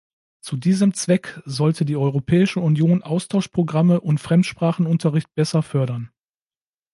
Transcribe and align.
Zu 0.41 0.57
diesem 0.57 0.95
Zweck 0.95 1.43
sollte 1.45 1.85
die 1.85 1.95
Europäische 1.95 2.59
Union 2.59 3.03
Austauschprogramme 3.03 4.01
und 4.01 4.17
Fremdsprachenunterricht 4.19 5.31
besser 5.35 5.61
fördern. 5.61 6.09